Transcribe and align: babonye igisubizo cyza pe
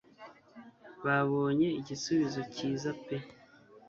babonye 1.03 1.67
igisubizo 1.79 2.41
cyza 2.53 2.91
pe 3.03 3.17